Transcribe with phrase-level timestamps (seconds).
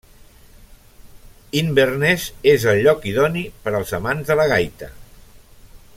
[1.61, 4.91] Inverness és el lloc idoni per als amants de la gaita.